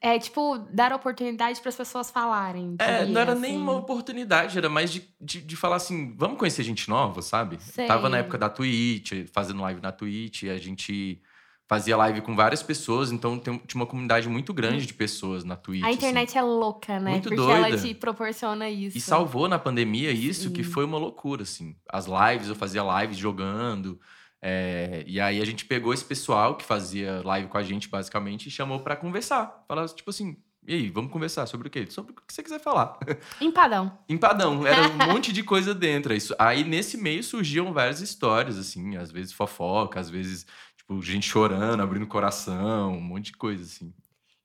[0.00, 2.74] É, tipo, dar oportunidade para as pessoas falarem.
[2.78, 3.42] É, não era assim.
[3.42, 7.58] nem uma oportunidade, era mais de, de, de falar assim, vamos conhecer gente nova, sabe?
[7.60, 7.86] Sei.
[7.86, 11.20] Tava na época da Twitch, fazendo live na Twitch, a gente
[11.70, 15.54] fazia live com várias pessoas, então tem- tinha uma comunidade muito grande de pessoas na
[15.54, 15.84] Twitch.
[15.84, 15.94] A assim.
[15.98, 17.12] internet é louca, né?
[17.12, 17.78] Muito Porque ela doida.
[17.80, 18.98] te proporciona isso.
[18.98, 20.70] E salvou na pandemia isso, que Sim.
[20.72, 21.76] foi uma loucura, assim.
[21.88, 24.00] As lives, eu fazia lives jogando.
[24.42, 28.46] é, e aí a gente pegou esse pessoal que fazia live com a gente, basicamente,
[28.48, 29.64] e chamou pra conversar.
[29.68, 31.86] Falar, tipo assim, e aí, vamos conversar sobre o quê?
[31.88, 32.98] Sobre o que você quiser falar.
[33.40, 33.98] Empadão.
[34.08, 36.12] Empadão, era um monte de coisa dentro.
[36.14, 40.46] Isso, aí nesse meio surgiam várias histórias, assim, às vezes fofoca, às vezes,
[40.90, 43.92] tipo, gente chorando, abrindo coração, um monte de coisa, assim.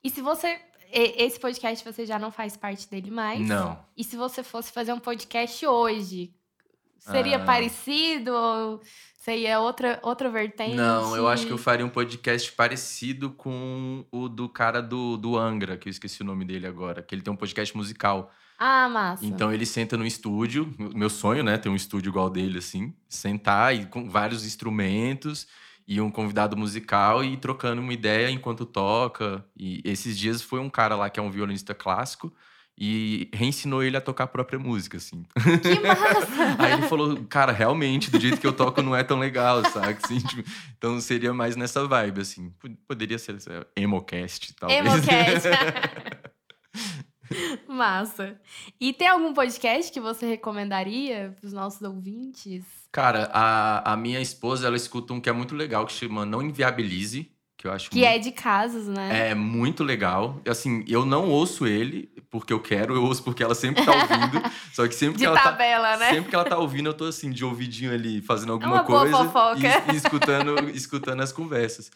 [0.04, 0.60] E se você.
[0.92, 3.46] Esse podcast você já não faz parte dele mais?
[3.46, 3.78] Não.
[3.98, 6.32] E se você fosse fazer um podcast hoje?
[7.00, 7.46] Seria Ah.
[7.46, 8.82] parecido ou
[9.18, 10.76] seria outra, outra vertente?
[10.76, 15.38] Não, eu acho que eu faria um podcast parecido com o do cara do, do
[15.38, 18.32] Angra, que eu esqueci o nome dele agora, que ele tem um podcast musical.
[18.58, 19.26] Ah, massa.
[19.26, 23.76] Então ele senta no estúdio, meu sonho, né, ter um estúdio igual dele, assim, sentar
[23.76, 25.46] e com vários instrumentos
[25.88, 29.46] e um convidado musical e trocando uma ideia enquanto toca.
[29.56, 32.34] E esses dias foi um cara lá que é um violinista clássico
[32.78, 35.24] e reensinou ele a tocar a própria música, assim.
[35.62, 36.56] Que massa!
[36.60, 39.98] Aí ele falou, cara, realmente, do jeito que eu toco não é tão legal, sabe?
[40.04, 40.44] Assim, tipo,
[40.78, 42.52] então seria mais nessa vibe, assim.
[42.88, 44.86] Poderia ser lá, Emocast, talvez.
[44.86, 45.48] Emocast.
[47.68, 48.36] Massa.
[48.80, 52.64] E tem algum podcast que você recomendaria para os nossos ouvintes?
[52.92, 56.42] Cara, a, a minha esposa, ela escuta um que é muito legal, que chama Não
[56.42, 59.30] Inviabilize, que eu acho Que muito, é de casos, né?
[59.32, 60.42] é muito legal.
[60.48, 64.42] Assim, eu não ouço ele porque eu quero, eu ouço porque ela sempre tá ouvindo.
[64.74, 66.10] só que sempre que ela tá tabela, né?
[66.10, 69.00] Sempre que ela tá ouvindo, eu tô assim, de ouvidinho ali, fazendo alguma uma boa
[69.02, 69.18] coisa.
[69.18, 69.60] fofoca.
[69.90, 71.92] E, e escutando, escutando as conversas.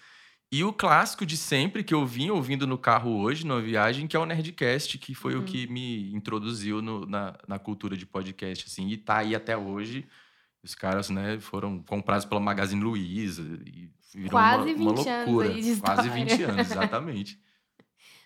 [0.52, 4.18] E o clássico de sempre que eu vim ouvindo no carro hoje, numa viagem, que
[4.18, 5.42] é o Nerdcast, que foi Uhum.
[5.42, 9.56] o que me introduziu no- na, na cultura de podcast, assim, e tá aí até
[9.56, 10.08] hoje.
[10.64, 15.26] Os caras, né, foram comprados pela Magazine Luiza e virou Quase uma, uma 20 anos
[15.28, 15.48] loucura.
[15.50, 16.12] aí de Quase história.
[16.26, 17.40] 20 anos, exatamente.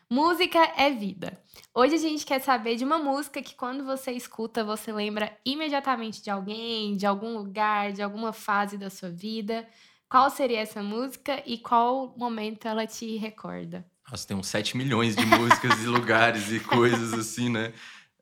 [0.09, 1.41] Música é vida.
[1.73, 6.21] Hoje a gente quer saber de uma música que quando você escuta, você lembra imediatamente
[6.23, 9.67] de alguém, de algum lugar, de alguma fase da sua vida.
[10.13, 13.83] Qual seria essa música e qual momento ela te recorda?
[14.07, 17.73] Nossa, tem uns 7 milhões de músicas e lugares e coisas assim, né?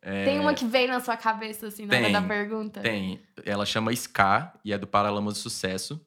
[0.02, 2.80] É, Tem uma que veio na sua cabeça assim na hora Tem, da pergunta?
[2.80, 3.20] Tem.
[3.44, 6.00] Ela chama Ska e é do Paralamas do Sucesso.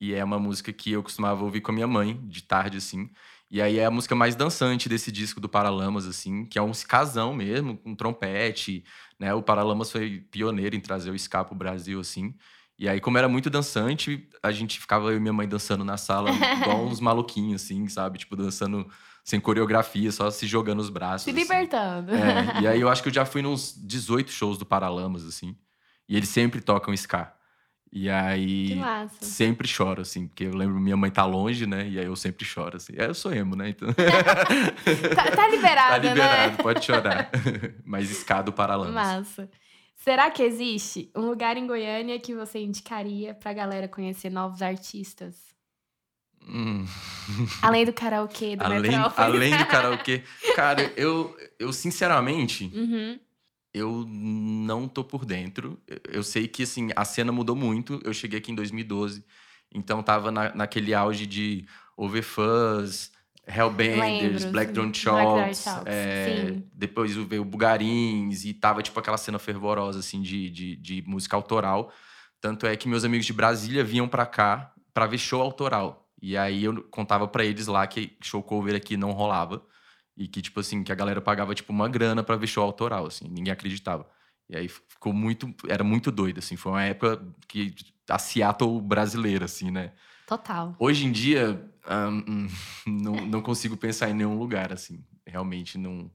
[0.00, 3.10] E é uma música que eu costumava ouvir com a minha mãe, de tarde, assim.
[3.50, 6.70] E aí é a música mais dançante desse disco do Paralamas, assim, que é um
[6.70, 8.84] skazão mesmo, com trompete,
[9.18, 9.34] né?
[9.34, 12.36] O Paralamas foi pioneiro em trazer o ska pro Brasil, assim.
[12.82, 15.96] E aí, como era muito dançante, a gente ficava eu e minha mãe dançando na
[15.96, 18.18] sala, igual uns maluquinhos, assim, sabe?
[18.18, 18.90] Tipo, dançando
[19.22, 21.22] sem coreografia, só se jogando os braços.
[21.22, 21.38] Se assim.
[21.38, 22.12] libertando.
[22.12, 25.56] É, e aí eu acho que eu já fui nos 18 shows do Paralamas, assim.
[26.08, 27.32] E eles sempre tocam ska.
[27.92, 29.24] E aí Que massa.
[29.24, 31.88] sempre choro, assim, porque eu lembro minha mãe tá longe, né?
[31.88, 32.94] E aí eu sempre choro, assim.
[32.96, 33.68] É, eu sou emo, né?
[33.68, 33.90] Então.
[35.14, 36.56] Tá, tá liberado, tá liberado, né?
[36.60, 37.30] pode chorar.
[37.84, 38.92] Mas ska do Paralamas.
[38.92, 39.48] Massa.
[39.96, 45.36] Será que existe um lugar em Goiânia que você indicaria pra galera conhecer novos artistas?
[46.44, 46.84] Hum.
[47.62, 49.18] Além do karaokê, do Além, Metrópolis.
[49.18, 50.22] além do karaokê.
[50.56, 53.20] Cara, eu, eu sinceramente, Uhum.
[53.72, 55.80] eu não tô por dentro.
[55.86, 58.00] Eu- Eu sei que, assim, a cena mudou muito.
[58.04, 59.24] Eu cheguei aqui em 2012,
[59.72, 61.64] então tava na, naquele auge de
[61.96, 63.11] Overfuzz,
[63.46, 64.72] Hellbenders, Lembro, Black.
[64.72, 69.98] Drone Black Shots, Shots, é, depois veio o Bugarins e tava, tipo, aquela cena fervorosa,
[69.98, 71.92] assim, de, de, de música autoral.
[72.40, 76.08] Tanto é que meus amigos de Brasília vinham pra cá pra ver show autoral.
[76.20, 79.64] E aí eu contava pra eles lá que show cover aqui não rolava.
[80.16, 83.06] E que, tipo assim, que a galera pagava, tipo, uma grana pra ver show autoral,
[83.06, 83.26] assim.
[83.28, 84.06] Ninguém acreditava.
[84.48, 85.52] E aí ficou muito...
[85.68, 86.54] Era muito doido, assim.
[86.54, 87.74] Foi uma época que...
[88.10, 89.92] A Seattle brasileira, assim, né?
[90.26, 90.74] Total.
[90.78, 92.46] Hoje em dia, hum,
[92.86, 95.04] não, não consigo pensar em nenhum lugar, assim.
[95.26, 96.10] Realmente não,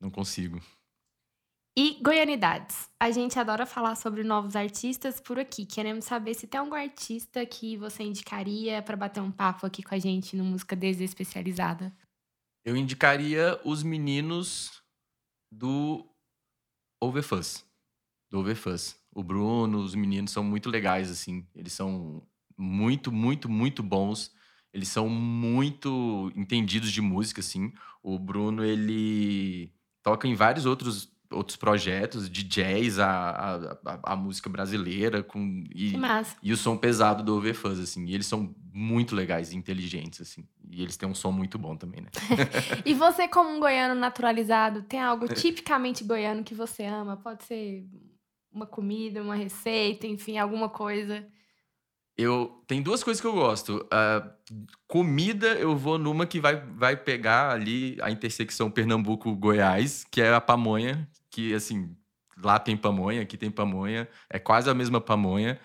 [0.00, 0.60] não consigo.
[1.80, 2.90] E goianidades.
[2.98, 5.64] A gente adora falar sobre novos artistas por aqui.
[5.64, 9.94] Queremos saber se tem algum artista que você indicaria pra bater um papo aqui com
[9.94, 11.96] a gente no Música Desespecializada.
[12.64, 14.82] Eu indicaria os meninos
[15.52, 16.04] do
[17.00, 17.64] Overfuzz.
[18.28, 18.98] Do Overfuzz.
[19.14, 21.46] O Bruno, os meninos são muito legais, assim.
[21.54, 24.34] Eles são muito, muito, muito bons.
[24.78, 27.72] Eles são muito entendidos de música, assim.
[28.02, 34.48] O Bruno, ele toca em vários outros outros projetos de jazz, a, a, a, música
[34.48, 35.94] brasileira com e,
[36.42, 38.06] e o som pesado do Overfuzz, assim.
[38.06, 40.46] E eles são muito legais e inteligentes, assim.
[40.70, 42.08] E eles têm um som muito bom também, né?
[42.84, 47.16] e você, como um goiano naturalizado, tem algo tipicamente goiano que você ama?
[47.16, 47.84] Pode ser
[48.50, 51.26] uma comida, uma receita, enfim, alguma coisa.
[52.18, 53.86] Eu tem duas coisas que eu gosto.
[53.86, 60.34] Uh, comida, eu vou numa que vai, vai pegar ali a intersecção Pernambuco-Goiás, que é
[60.34, 61.96] a pamonha, que, assim,
[62.42, 65.60] lá tem pamonha, aqui tem pamonha, é quase a mesma pamonha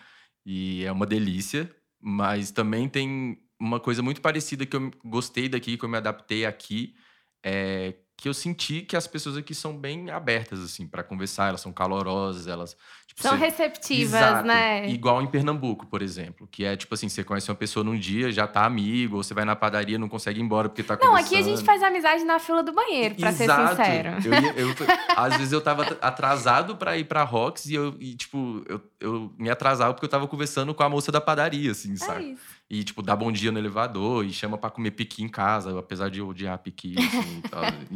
[0.45, 5.77] e é uma delícia, mas também tem uma coisa muito parecida que eu gostei daqui,
[5.77, 6.95] que eu me adaptei aqui,
[7.43, 11.61] é que eu senti que as pessoas aqui são bem abertas, assim, para conversar, elas
[11.61, 12.75] são calorosas, elas.
[13.07, 13.45] Tipo, são você...
[13.45, 14.47] receptivas, Exato.
[14.47, 14.89] né?
[14.89, 18.31] Igual em Pernambuco, por exemplo, que é tipo assim: você conhece uma pessoa num dia,
[18.31, 21.15] já tá amigo, ou você vai na padaria não consegue ir embora porque tá Não,
[21.15, 23.75] aqui a gente faz amizade na fila do banheiro, pra Exato.
[23.75, 24.09] ser sincero.
[24.57, 24.75] Eu, eu,
[25.17, 29.33] às vezes eu tava atrasado para ir pra Rox e eu, e, tipo, eu, eu
[29.37, 32.31] me atrasava porque eu tava conversando com a moça da padaria, assim, é sabe?
[32.31, 32.41] Isso.
[32.73, 36.09] E, tipo, dá bom dia no elevador e chama para comer piqui em casa, apesar
[36.09, 37.43] de eu odiar piqui, assim,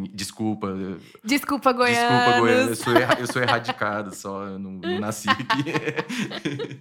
[0.14, 0.68] Desculpa.
[1.24, 2.08] Desculpa, Goiânia.
[2.08, 2.70] Desculpa, Goiânia.
[2.70, 6.80] Eu sou, eu sou erradicado só, eu não, não nasci aqui.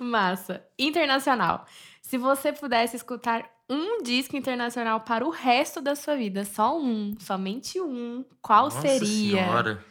[0.00, 0.64] Massa.
[0.78, 1.66] Internacional.
[2.00, 7.14] Se você pudesse escutar um disco internacional para o resto da sua vida, só um,
[7.20, 9.44] somente um, qual Nossa seria?
[9.44, 9.84] Senhora.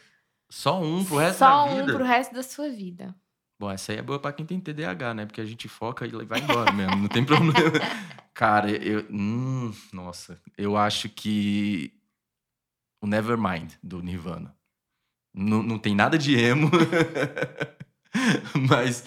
[0.49, 1.77] Só um pro resto só da vida?
[1.77, 3.15] Só um pro resto da sua vida.
[3.59, 5.25] Bom, essa aí é boa pra quem tem TDAH, né?
[5.25, 7.53] Porque a gente foca e vai embora mesmo, não tem problema.
[8.33, 9.05] Cara, eu.
[9.11, 11.93] Hum, nossa, eu acho que.
[13.01, 14.55] O Nevermind, do Nirvana.
[15.33, 16.69] Não, não tem nada de emo.
[18.69, 19.05] Mas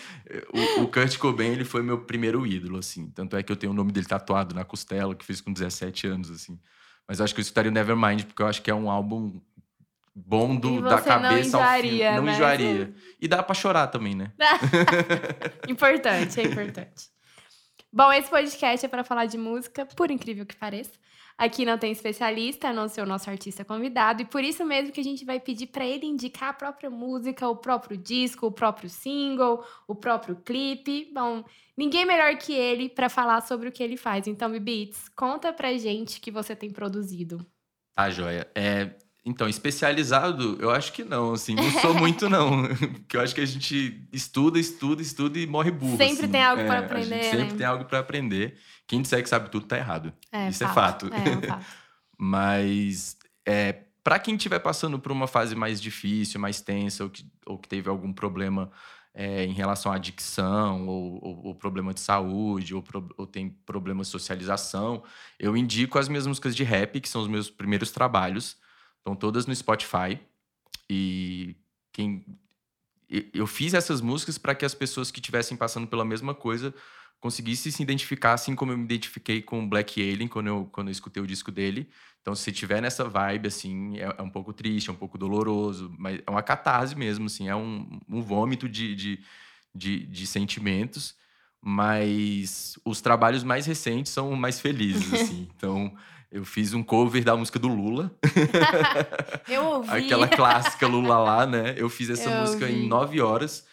[0.78, 3.10] o, o, Kurt Cobain, ele foi meu primeiro ídolo, assim.
[3.10, 6.06] Tanto é que eu tenho o nome dele tatuado na costela, que fiz com 17
[6.06, 6.58] anos, assim.
[7.06, 9.40] Mas eu acho que eu escutaria o Nevermind, porque eu acho que é um álbum
[10.14, 12.20] bom do, da cabeça não enjoaria, ao fim.
[12.20, 12.32] Não né?
[12.32, 12.94] enjoaria.
[13.20, 14.32] E dá pra chorar também, né?
[15.68, 17.10] importante, é importante.
[17.92, 20.92] Bom, esse podcast é para falar de música, por incrível que pareça.
[21.36, 24.92] Aqui não tem especialista, a não ser o nosso artista convidado, e por isso mesmo
[24.92, 28.52] que a gente vai pedir para ele indicar a própria música, o próprio disco, o
[28.52, 31.10] próprio single, o próprio clipe.
[31.12, 31.42] Bom,
[31.76, 34.26] ninguém melhor que ele para falar sobre o que ele faz.
[34.26, 37.44] Então, Beats, conta pra gente que você tem produzido.
[37.96, 38.50] Ah, joia.
[38.54, 38.90] É,
[39.24, 43.40] então, especializado, eu acho que não, assim, não sou muito não, porque eu acho que
[43.40, 45.96] a gente estuda, estuda, estuda e morre burro.
[45.96, 46.32] Sempre assim.
[46.32, 47.58] tem algo é, para aprender, gente Sempre né?
[47.58, 48.58] tem algo para aprender.
[48.86, 50.12] Quem disser que sabe tudo tá errado.
[50.32, 51.06] É, Isso fato.
[51.06, 51.14] é fato.
[51.14, 51.66] É, é um fato.
[52.18, 57.24] Mas é, para quem estiver passando por uma fase mais difícil, mais tensa, ou que,
[57.46, 58.70] ou que teve algum problema
[59.14, 63.50] é, em relação à adicção, ou, ou, ou problema de saúde, ou, pro, ou, tem
[63.50, 65.04] problema de socialização,
[65.38, 68.56] eu indico as minhas músicas de rap, que são os meus primeiros trabalhos.
[69.02, 70.18] Estão todas no Spotify.
[70.88, 71.56] E
[71.92, 72.24] quem
[73.34, 76.74] eu fiz essas músicas para que as pessoas que estivessem passando pela mesma coisa
[77.20, 80.92] conseguissem se identificar, assim como eu me identifiquei com Black Alien quando eu, quando eu
[80.92, 81.88] escutei o disco dele.
[82.20, 85.94] Então, se tiver nessa vibe, assim, é, é, um pouco triste, é um pouco doloroso,
[85.98, 89.20] mas é uma catarse mesmo, assim, é um, um vômito de, de,
[89.72, 91.14] de, de sentimentos.
[91.60, 95.48] Mas os trabalhos mais recentes são mais felizes, assim.
[95.56, 95.96] Então,
[96.32, 98.10] eu fiz um cover da música do Lula.
[99.46, 99.90] eu ouvi.
[99.90, 101.74] Aquela clássica Lula lá, né?
[101.76, 102.78] Eu fiz essa eu música ouvi.
[102.78, 103.66] em nove horas,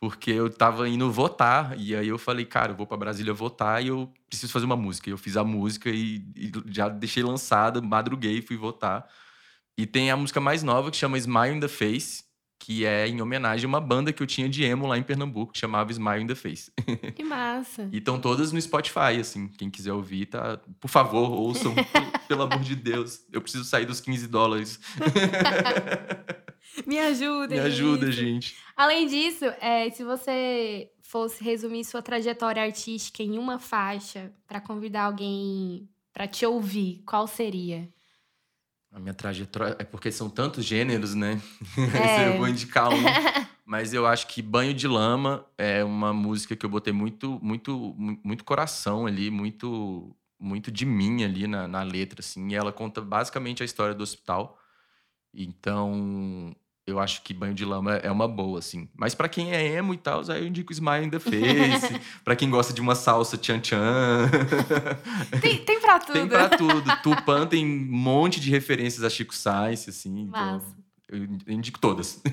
[0.00, 1.78] porque eu tava indo votar.
[1.78, 4.76] E aí eu falei, cara, eu vou para Brasília votar e eu preciso fazer uma
[4.76, 5.10] música.
[5.10, 9.06] E eu fiz a música e, e já deixei lançada, madruguei, fui votar.
[9.76, 12.24] E tem a música mais nova que chama Smile in the Face,
[12.58, 15.52] que é em homenagem a uma banda que eu tinha de emo lá em Pernambuco,
[15.52, 16.70] que chamava Smile in the Face.
[17.14, 17.88] Que massa.
[17.92, 19.48] e estão todas no Spotify, assim.
[19.48, 20.60] Quem quiser ouvir, tá.
[20.80, 21.74] Por favor, ouçam,
[22.28, 23.24] pelo amor de Deus.
[23.32, 24.80] Eu preciso sair dos 15 dólares.
[26.86, 28.56] Me ajuda, Me ajuda, gente.
[28.76, 35.04] Além disso, é, se você fosse resumir sua trajetória artística em uma faixa para convidar
[35.04, 37.88] alguém para te ouvir, qual seria?
[38.90, 39.76] A minha trajetória.
[39.78, 41.40] É porque são tantos gêneros, né?
[41.94, 42.28] É.
[42.28, 42.96] eu vou indicar um.
[43.64, 47.94] Mas eu acho que Banho de Lama é uma música que eu botei muito, muito,
[48.24, 52.48] muito coração ali, muito, muito de mim ali na, na letra, assim.
[52.48, 54.58] E ela conta basicamente a história do hospital.
[55.34, 56.56] Então,
[56.88, 58.88] eu acho que banho de lama é uma boa, assim.
[58.96, 62.00] Mas para quem é emo e tal, aí eu indico Smile in the Face.
[62.24, 64.30] para quem gosta de uma salsa tchan-tchan.
[65.40, 66.12] Tem, tem pra tudo.
[66.12, 66.96] tem pra tudo.
[67.02, 70.22] Tupan tem um monte de referências a Chico Sainz, assim.
[70.22, 70.76] Então Massa.
[71.08, 72.22] eu indico todas.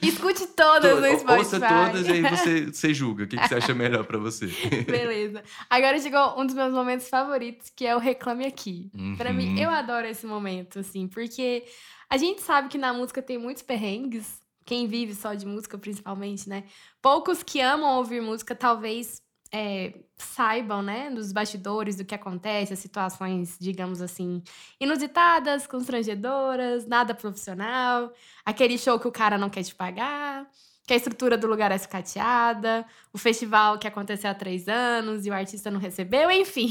[0.00, 1.32] Escute todas no Spotify.
[1.32, 3.24] Ouça todas e aí você, você julga.
[3.24, 4.46] O que, que você acha melhor para você?
[4.86, 5.42] Beleza.
[5.68, 8.90] Agora chegou um dos meus momentos favoritos, que é o Reclame Aqui.
[8.94, 9.16] Uhum.
[9.16, 11.64] Para mim, eu adoro esse momento, assim, porque
[12.12, 14.42] a gente sabe que na música tem muitos perrengues.
[14.66, 16.64] Quem vive só de música, principalmente, né?
[17.00, 22.80] Poucos que amam ouvir música, talvez é, saibam, né, dos bastidores do que acontece, as
[22.80, 24.42] situações, digamos assim,
[24.78, 28.12] inusitadas, constrangedoras, nada profissional,
[28.44, 30.46] aquele show que o cara não quer te pagar,
[30.86, 35.30] que a estrutura do lugar é sucateada, o festival que aconteceu há três anos e
[35.30, 36.68] o artista não recebeu, enfim,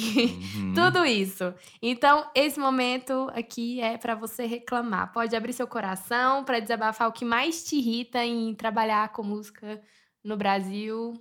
[0.56, 0.74] uhum.
[0.76, 1.54] tudo isso.
[1.82, 5.14] Então, esse momento aqui é para você reclamar.
[5.14, 9.82] Pode abrir seu coração para desabafar o que mais te irrita em trabalhar com música
[10.24, 11.14] no Brasil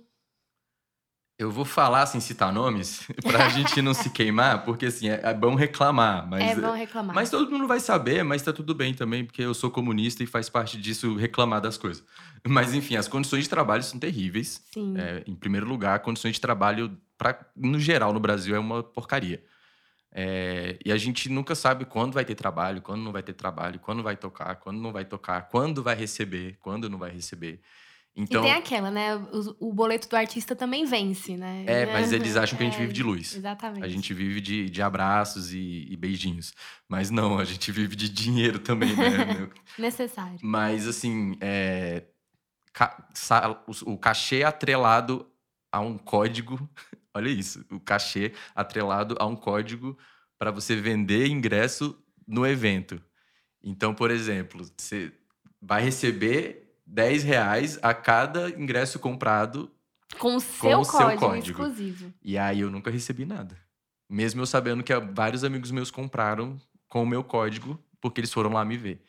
[1.41, 5.33] eu vou falar sem citar nomes, pra gente não se queimar, porque assim, é, é,
[5.33, 6.27] bom reclamar.
[6.27, 7.15] Mas, é bom reclamar.
[7.15, 10.27] Mas todo mundo vai saber, mas tá tudo bem também, porque eu sou comunista e
[10.27, 12.03] faz parte disso reclamar das coisas.
[12.47, 14.63] Mas enfim, as condições de trabalho são terríveis.
[14.71, 14.95] Sim.
[14.97, 19.43] É, em primeiro lugar, condições de trabalho, pra, no geral, no Brasil, é uma porcaria.
[20.13, 23.79] É, e a gente nunca sabe quando vai ter trabalho, quando não vai ter trabalho,
[23.79, 27.61] quando vai tocar, quando não vai tocar, quando vai receber, quando não vai receber.
[28.15, 29.15] Então, e tem aquela, né?
[29.15, 31.63] O, o, boleto do artista também vence, né?
[31.65, 33.35] É, mas eles acham que a gente é, vive de luz.
[33.35, 33.85] Exatamente.
[33.85, 36.53] A gente vive de, de abraços e, e beijinhos.
[36.89, 39.49] Mas não, a gente vive de dinheiro também, né?
[39.79, 40.37] Necessário.
[40.41, 42.03] Mas, assim, é,
[42.73, 45.25] ca, sa, o, o cachê atrelado
[45.71, 46.69] a um código.
[47.15, 49.97] Olha isso, o cachê atrelado a um código
[50.37, 51.97] para você vender ingresso
[52.27, 53.01] no evento.
[53.63, 55.13] Então, por exemplo, você
[55.61, 59.71] vai receber 10 reais a cada ingresso comprado
[60.19, 62.13] com o seu, com o código, seu código exclusivo.
[62.21, 63.57] E aí eu nunca recebi nada.
[64.09, 68.51] Mesmo eu sabendo que vários amigos meus compraram com o meu código, porque eles foram
[68.51, 69.01] lá me ver.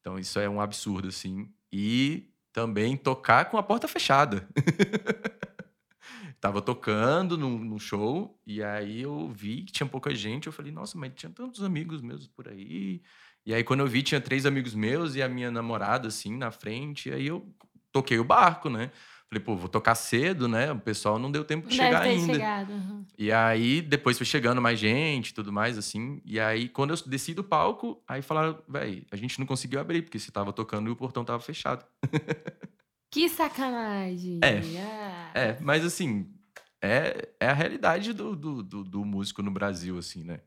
[0.00, 1.48] Então isso é um absurdo, assim.
[1.72, 4.48] E também tocar com a porta fechada.
[6.40, 10.46] Tava tocando num, show, e aí eu vi que tinha pouca gente.
[10.46, 13.02] Eu falei, nossa, mas tinha tantos amigos meus por aí.
[13.50, 16.52] E aí, quando eu vi, tinha três amigos meus e a minha namorada, assim, na
[16.52, 17.08] frente.
[17.08, 17.52] E aí eu
[17.90, 18.92] toquei o barco, né?
[19.28, 20.70] Falei, pô, vou tocar cedo, né?
[20.70, 22.32] O pessoal não deu tempo de Deve chegar ainda.
[22.32, 23.04] Chegado, uhum.
[23.18, 26.22] E aí, depois foi chegando mais gente e tudo mais, assim.
[26.24, 30.02] E aí, quando eu desci do palco, aí falaram, velho, a gente não conseguiu abrir,
[30.02, 31.84] porque você tava tocando e o portão tava fechado.
[33.12, 34.38] Que sacanagem!
[34.40, 35.30] É, ah.
[35.34, 36.32] é mas assim,
[36.80, 40.38] é, é a realidade do, do, do, do músico no Brasil, assim, né?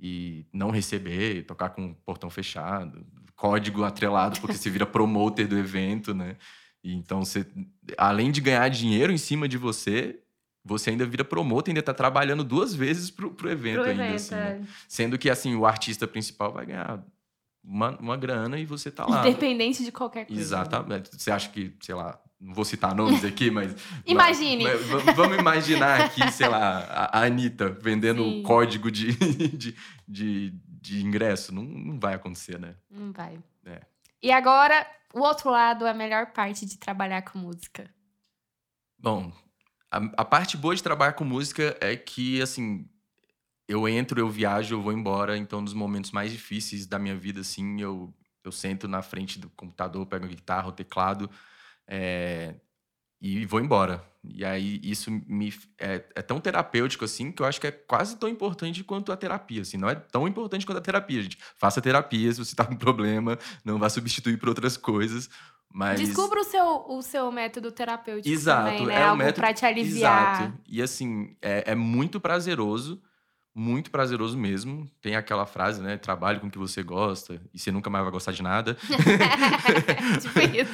[0.00, 3.04] E não receber, tocar com o portão fechado,
[3.36, 6.36] código atrelado porque você vira promoter do evento, né?
[6.82, 7.46] E então você,
[7.98, 10.18] além de ganhar dinheiro em cima de você,
[10.64, 14.16] você ainda vira promotor, ainda está trabalhando duas vezes pro, pro evento pro ainda, evento,
[14.16, 14.58] assim, é.
[14.58, 14.66] né?
[14.88, 17.02] Sendo que, assim, o artista principal vai ganhar
[17.62, 19.26] uma, uma grana e você tá lá.
[19.26, 20.40] Independente de qualquer coisa.
[20.40, 21.10] Exatamente.
[21.16, 23.74] Você acha que, sei lá, não vou citar nomes aqui, mas.
[24.06, 24.64] Imagine!
[24.64, 28.42] Mas, vamos imaginar aqui, sei lá, a Anitta vendendo Sim.
[28.42, 29.12] código de,
[29.54, 29.76] de,
[30.08, 31.54] de, de, ingresso.
[31.54, 32.76] Não, não vai acontecer, né?
[32.90, 33.38] Não vai.
[33.66, 33.82] É.
[34.22, 37.90] E agora, o outro lado, a melhor parte de trabalhar com música.
[38.98, 39.30] Bom,
[39.90, 42.88] a, a parte boa de trabalhar com música é que, assim,
[43.68, 45.36] eu entro, eu viajo, eu vou embora.
[45.36, 49.50] Então, nos momentos mais difíceis da minha vida, assim, eu, eu sento na frente do
[49.50, 51.30] computador, pego a guitarra, o teclado
[51.90, 52.54] é,
[53.20, 54.08] e vou embora.
[54.22, 58.16] E aí isso me é, é, tão terapêutico assim que eu acho que é quase
[58.16, 59.62] tão importante quanto a terapia.
[59.62, 61.38] Assim, não é tão importante quanto a terapia, gente.
[61.56, 65.28] Faça terapia se você está com problema, não vá substituir por outras coisas.
[65.72, 66.00] Mas...
[66.00, 68.94] Descubra o seu, o seu método terapêutico Exato, também, né?
[68.94, 69.36] É Algo método...
[69.36, 70.42] para te aliviar.
[70.42, 70.58] Exato.
[70.68, 73.00] E assim, é, é muito prazeroso
[73.54, 74.90] muito prazeroso mesmo.
[75.00, 75.96] Tem aquela frase, né?
[75.96, 78.76] Trabalhe com o que você gosta e você nunca mais vai gostar de nada.
[80.20, 80.72] tipo isso.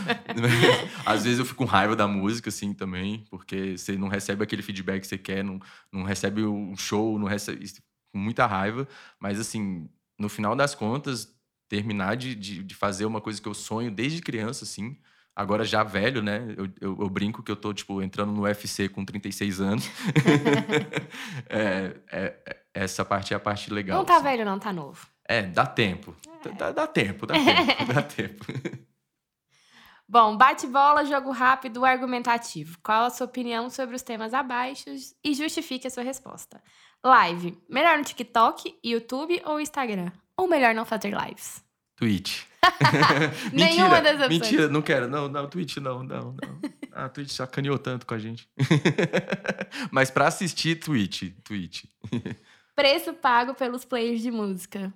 [1.05, 4.62] Às vezes eu fico com raiva da música, assim, também, porque você não recebe aquele
[4.62, 5.61] feedback que você quer, não,
[5.91, 7.66] não recebe um show, não recebe.
[8.12, 8.87] Com muita raiva.
[9.18, 11.35] Mas, assim, no final das contas,
[11.68, 14.97] terminar de, de, de fazer uma coisa que eu sonho desde criança, assim
[15.37, 16.55] agora já velho, né?
[16.57, 19.84] Eu, eu, eu, brinco que eu tô, tipo, entrando no UFC com 36 anos.
[21.51, 23.99] é, é, essa parte é a parte legal.
[23.99, 24.24] Não tá assim.
[24.24, 25.07] velho, não, tá novo.
[25.28, 26.16] É, dá tempo.
[26.45, 26.49] É.
[26.49, 28.45] Dá, dá, tempo, dá tempo, dá tempo.
[30.09, 32.78] Bom, bate-bola, jogo rápido, argumentativo.
[32.82, 34.84] Qual a sua opinião sobre os temas abaixo
[35.22, 36.62] e justifique a sua resposta.
[37.05, 40.12] Live, melhor no TikTok, YouTube ou Instagram?
[40.37, 41.64] Ou melhor não fazer lives?
[41.97, 42.45] Twitch.
[43.52, 44.40] Nenhuma das opções.
[44.40, 45.08] Mentira, não quero.
[45.08, 46.60] Não, não, Twitch não, não, não.
[46.92, 48.48] Ah, Twitch sacaneou tanto com a gente.
[49.90, 51.84] Mas para assistir, Twitch, Twitch.
[52.74, 54.92] Preço pago pelos players de música.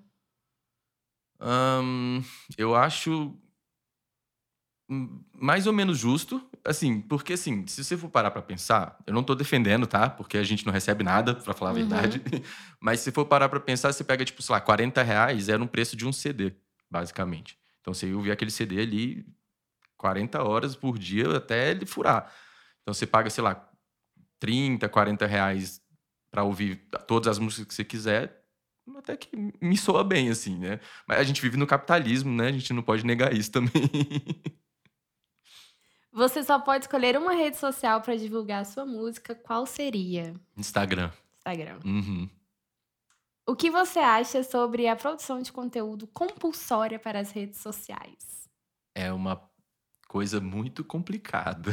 [2.59, 3.35] eu acho
[5.33, 9.23] mais ou menos justo, assim, porque assim, se você for parar para pensar, eu não
[9.23, 10.11] tô defendendo, tá?
[10.11, 11.89] Porque a gente não recebe nada, para falar a uhum.
[11.89, 12.21] verdade.
[12.81, 15.67] Mas se for parar para pensar, você pega, tipo, sei lá, 40 reais era um
[15.67, 16.53] preço de um CD,
[16.91, 17.60] basicamente.
[17.81, 19.27] Então você ouvir aquele CD ali
[19.97, 22.33] 40 horas por dia até ele furar.
[22.83, 23.69] Então você paga, sei lá,
[24.39, 25.81] 30, 40 reais
[26.31, 28.41] para ouvir todas as músicas que você quiser,
[28.97, 30.81] até que me soa bem, assim, né?
[31.07, 32.49] Mas a gente vive no capitalismo, né?
[32.49, 33.71] A gente não pode negar isso também.
[36.13, 39.33] Você só pode escolher uma rede social para divulgar a sua música.
[39.33, 40.35] Qual seria?
[40.57, 41.09] Instagram.
[41.39, 41.79] Instagram.
[41.85, 42.29] Uhum.
[43.51, 48.49] O que você acha sobre a produção de conteúdo compulsória para as redes sociais?
[48.95, 49.43] É uma
[50.07, 51.73] coisa muito complicada.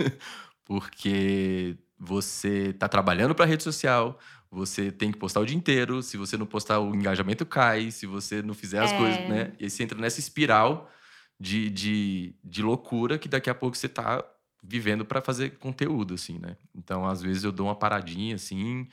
[0.64, 4.18] Porque você está trabalhando para a rede social,
[4.50, 6.02] você tem que postar o dia inteiro.
[6.02, 7.90] Se você não postar, o engajamento cai.
[7.90, 8.96] Se você não fizer as é...
[8.96, 9.52] coisas, né?
[9.60, 10.90] E você entra nessa espiral
[11.38, 14.24] de, de, de loucura que daqui a pouco você tá
[14.62, 16.56] vivendo para fazer conteúdo, assim, né?
[16.74, 18.88] Então, às vezes eu dou uma paradinha, assim,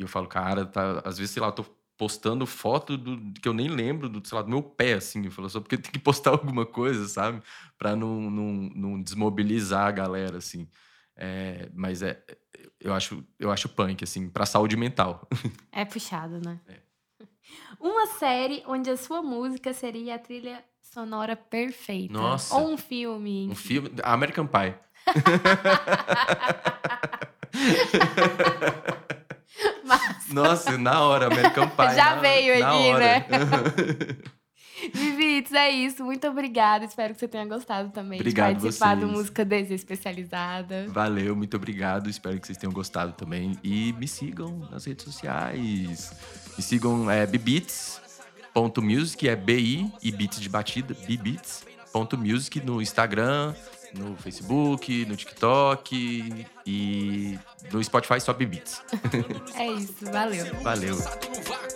[0.00, 1.02] e eu falo, cara, tá...
[1.04, 1.64] às vezes, sei lá, eu tô
[1.96, 5.22] postando foto do, que eu nem lembro do, sei lá, do meu pé, assim.
[5.22, 7.42] Eu falo, só porque tem que postar alguma coisa, sabe?
[7.76, 10.66] Pra não, não, não desmobilizar a galera, assim.
[11.14, 12.24] É, mas é,
[12.80, 15.28] eu acho, eu acho punk, assim, pra saúde mental.
[15.70, 16.58] É puxado, né?
[16.66, 16.80] É.
[17.78, 22.14] Uma série onde a sua música seria a trilha sonora perfeita.
[22.14, 22.54] Nossa.
[22.54, 23.46] Ou um filme.
[23.50, 23.90] Um filme.
[24.02, 24.74] American Pie.
[29.84, 30.28] Mas...
[30.28, 31.94] Nossa, na hora, American Pie.
[31.94, 32.98] Já na, veio na aqui, hora.
[33.00, 33.26] né?
[34.94, 36.02] Vivites, é isso.
[36.04, 36.84] Muito obrigada.
[36.86, 39.10] Espero que você tenha gostado também obrigado de participar vocês.
[39.10, 40.86] do Música Desespecializada.
[40.88, 42.08] Valeu, muito obrigado.
[42.08, 43.58] Espero que vocês tenham gostado também.
[43.62, 46.12] E me sigam nas redes sociais.
[46.56, 53.54] Me sigam é, bbeats.music, é B-I e beats de batida, bbeats.music no Instagram,
[53.94, 57.38] no Facebook, no TikTok e
[57.72, 58.82] no Spotify só Beats.
[59.54, 60.46] é isso, valeu.
[60.62, 60.96] Valeu.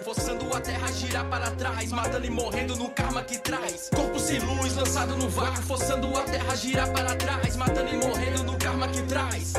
[0.04, 3.90] Forçando a terra girar para trás, matando e morrendo no karma que traz.
[3.94, 8.44] Corpo sem luz, lançado no vácuo, forçando a terra girar para trás, matando e morrendo
[8.44, 9.54] no karma que traz.